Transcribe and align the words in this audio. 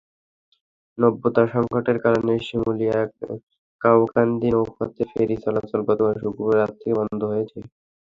নাব্যতা 0.97 1.43
সংকটের 1.53 1.97
কারণে 2.05 2.33
শিমুলিয়া-কাওড়াকান্দি 2.47 4.09
নৌপথে 4.53 5.03
ফেরি 5.11 5.35
চলাচল 5.43 5.79
গতকাল 5.89 6.13
শুক্রবার 6.21 6.55
রাত 6.59 6.71
থেকে 6.79 6.93
বন্ধ 6.99 7.21
রয়েছে। 7.25 7.59